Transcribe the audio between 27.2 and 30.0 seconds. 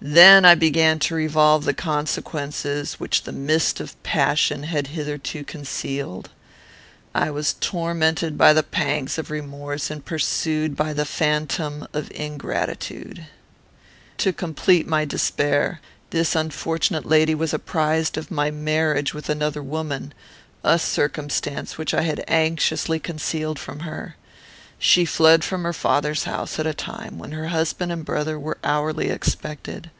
her husband and brother were hourly expected.